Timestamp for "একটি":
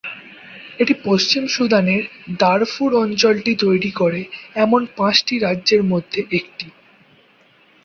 6.31-6.67